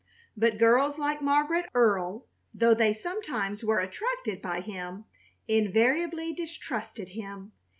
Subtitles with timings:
[0.35, 5.05] But girls like Margaret Earle, though they sometimes were attracted by him,
[5.47, 7.51] invariably distrusted him.